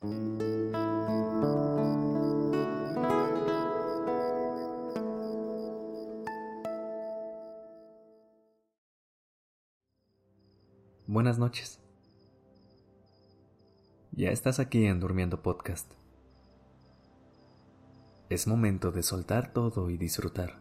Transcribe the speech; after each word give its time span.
Buenas 0.00 0.30
noches. 11.38 11.80
Ya 14.12 14.30
estás 14.30 14.60
aquí 14.60 14.86
en 14.86 15.00
Durmiendo 15.00 15.42
Podcast. 15.42 15.90
Es 18.28 18.46
momento 18.46 18.92
de 18.92 19.02
soltar 19.02 19.52
todo 19.52 19.90
y 19.90 19.96
disfrutar. 19.96 20.60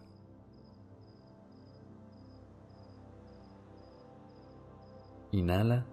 Inhala 5.31 5.85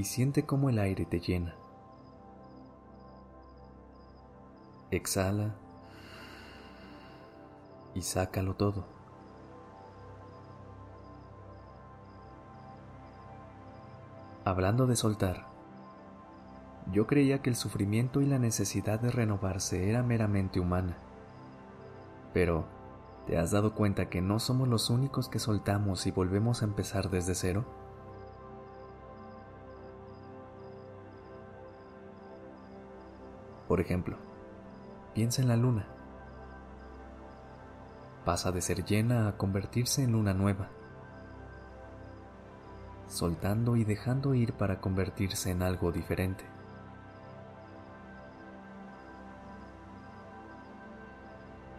y 0.00 0.04
siente 0.04 0.46
cómo 0.46 0.70
el 0.70 0.78
aire 0.78 1.04
te 1.04 1.20
llena. 1.20 1.54
Exhala 4.90 5.56
y 7.92 8.00
sácalo 8.00 8.56
todo. 8.56 8.86
Hablando 14.46 14.86
de 14.86 14.96
soltar, 14.96 15.48
yo 16.90 17.06
creía 17.06 17.42
que 17.42 17.50
el 17.50 17.56
sufrimiento 17.56 18.22
y 18.22 18.24
la 18.24 18.38
necesidad 18.38 19.00
de 19.00 19.10
renovarse 19.10 19.90
era 19.90 20.02
meramente 20.02 20.60
humana. 20.60 20.96
Pero, 22.32 22.64
¿te 23.26 23.36
has 23.36 23.50
dado 23.50 23.74
cuenta 23.74 24.08
que 24.08 24.22
no 24.22 24.38
somos 24.38 24.66
los 24.66 24.88
únicos 24.88 25.28
que 25.28 25.38
soltamos 25.38 26.06
y 26.06 26.10
volvemos 26.10 26.62
a 26.62 26.64
empezar 26.64 27.10
desde 27.10 27.34
cero? 27.34 27.89
Por 33.70 33.80
ejemplo, 33.80 34.16
piensa 35.14 35.40
en 35.40 35.46
la 35.46 35.54
luna. 35.54 35.86
Pasa 38.24 38.50
de 38.50 38.62
ser 38.62 38.84
llena 38.84 39.28
a 39.28 39.36
convertirse 39.36 40.02
en 40.02 40.16
una 40.16 40.34
nueva, 40.34 40.70
soltando 43.06 43.76
y 43.76 43.84
dejando 43.84 44.34
ir 44.34 44.54
para 44.54 44.80
convertirse 44.80 45.52
en 45.52 45.62
algo 45.62 45.92
diferente. 45.92 46.44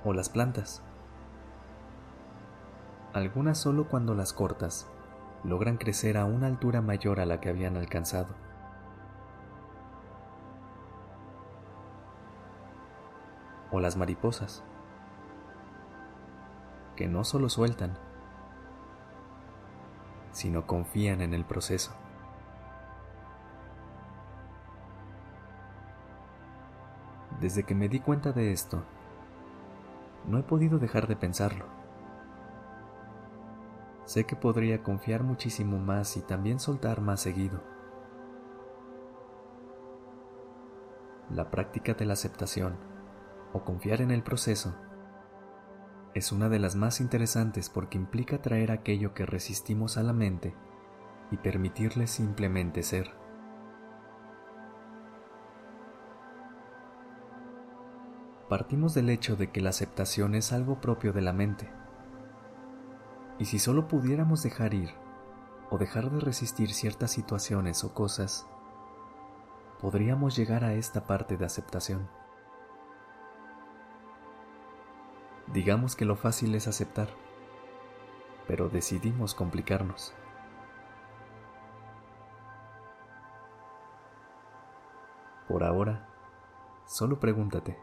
O 0.06 0.14
las 0.14 0.30
plantas. 0.30 0.82
Algunas 3.12 3.58
solo 3.58 3.90
cuando 3.90 4.16
las 4.16 4.32
cortas 4.32 4.88
logran 5.44 5.76
crecer 5.76 6.18
a 6.18 6.24
una 6.24 6.48
altura 6.48 6.82
mayor 6.82 7.20
a 7.20 7.26
la 7.26 7.42
que 7.42 7.50
habían 7.50 7.76
alcanzado 7.76 8.30
o 13.72 13.80
las 13.80 13.98
mariposas, 13.98 14.64
que 16.96 17.08
no 17.08 17.24
solo 17.24 17.50
sueltan, 17.50 17.98
sino 20.32 20.68
confían 20.68 21.22
en 21.22 21.34
el 21.34 21.46
proceso. 21.46 21.94
Desde 27.40 27.64
que 27.64 27.74
me 27.74 27.90
di 27.90 28.00
cuenta 28.00 28.32
de 28.34 28.52
esto, 28.52 28.84
no 30.28 30.38
he 30.38 30.44
podido 30.44 30.78
dejar 30.78 31.08
de 31.08 31.16
pensarlo. 31.16 31.66
Sé 34.06 34.26
que 34.26 34.36
podría 34.36 34.84
confiar 34.84 35.24
muchísimo 35.24 35.80
más 35.80 36.18
y 36.18 36.22
también 36.22 36.60
soltar 36.60 37.02
más 37.02 37.22
seguido. 37.22 37.62
La 41.30 41.50
práctica 41.50 41.94
de 41.94 42.06
la 42.06 42.14
aceptación 42.14 42.91
o 43.54 43.64
confiar 43.64 44.02
en 44.02 44.12
el 44.12 44.24
proceso 44.24 44.76
es 46.14 46.32
una 46.32 46.50
de 46.50 46.60
las 46.60 46.76
más 46.76 47.00
interesantes 47.00 47.70
porque 47.70 47.98
implica 47.98 48.42
traer 48.42 48.72
aquello 48.72 49.14
que 49.14 49.26
resistimos 49.26 49.98
a 49.98 50.04
la 50.04 50.14
mente 50.14 50.54
y 51.32 51.38
permitirle 51.38 52.08
simplemente 52.08 52.84
ser. 52.84 53.12
Partimos 58.50 58.94
del 58.94 59.10
hecho 59.10 59.38
de 59.38 59.50
que 59.50 59.62
la 59.62 59.70
aceptación 59.70 60.36
es 60.36 60.52
algo 60.52 60.82
propio 60.82 61.14
de 61.14 61.22
la 61.22 61.32
mente. 61.32 61.72
Y 63.40 63.46
si 63.46 63.60
solo 63.60 63.88
pudiéramos 63.88 64.44
dejar 64.44 64.74
ir 64.74 64.90
o 65.70 65.78
dejar 65.78 66.12
de 66.12 66.20
resistir 66.20 66.74
ciertas 66.74 67.12
situaciones 67.12 67.86
o 67.86 67.94
cosas, 67.94 68.46
podríamos 69.80 70.36
llegar 70.36 70.66
a 70.66 70.74
esta 70.74 71.08
parte 71.08 71.38
de 71.38 71.46
aceptación. 71.46 72.10
Digamos 75.54 75.98
que 75.98 76.06
lo 76.06 76.16
fácil 76.16 76.56
es 76.56 76.70
aceptar, 76.70 77.10
pero 78.48 78.70
decidimos 78.70 79.36
complicarnos. 79.36 80.14
Por 85.50 85.66
ahora, 85.66 86.08
solo 86.86 87.20
pregúntate, 87.20 87.78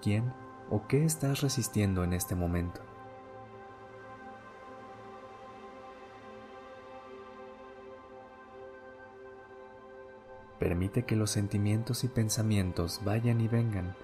¿quién 0.00 0.32
o 0.70 0.86
qué 0.88 1.04
estás 1.04 1.42
resistiendo 1.42 2.02
en 2.02 2.14
este 2.14 2.34
momento? 2.34 2.80
Permite 10.58 11.04
que 11.04 11.16
los 11.16 11.30
sentimientos 11.30 12.04
y 12.04 12.08
pensamientos 12.08 13.02
vayan 13.04 13.42
y 13.42 13.48
vengan 13.48 13.94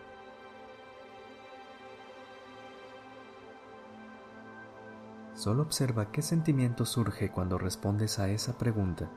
Solo 5.41 5.63
observa 5.63 6.13
qué 6.13 6.21
sentimiento 6.21 6.85
surge 6.85 7.31
cuando 7.33 7.57
respondes 7.57 8.19
a 8.19 8.29
esa 8.29 8.59
pregunta 8.59 9.09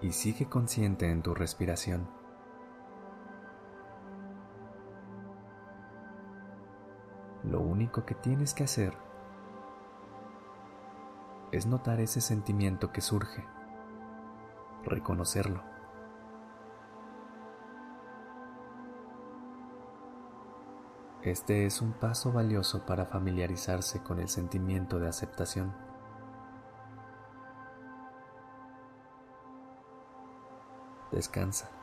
y 0.00 0.10
sigue 0.10 0.48
consciente 0.48 1.08
en 1.08 1.22
tu 1.22 1.32
respiración. 1.32 2.08
Lo 7.44 7.60
único 7.60 8.04
que 8.04 8.16
tienes 8.16 8.52
que 8.52 8.64
hacer 8.64 8.92
es 11.52 11.66
notar 11.66 12.00
ese 12.00 12.20
sentimiento 12.20 12.90
que 12.90 13.00
surge, 13.00 13.44
reconocerlo. 14.82 15.69
Este 21.22 21.66
es 21.66 21.82
un 21.82 21.92
paso 21.92 22.32
valioso 22.32 22.86
para 22.86 23.04
familiarizarse 23.04 24.02
con 24.02 24.20
el 24.20 24.28
sentimiento 24.28 24.98
de 24.98 25.08
aceptación. 25.08 25.74
Descansa. 31.12 31.79